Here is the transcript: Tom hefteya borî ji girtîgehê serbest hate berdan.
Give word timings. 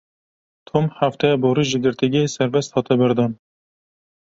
Tom 0.67 0.85
hefteya 0.97 1.35
borî 1.43 1.63
ji 1.71 1.77
girtîgehê 1.83 2.29
serbest 2.37 2.69
hate 2.75 2.95
berdan. 3.01 3.31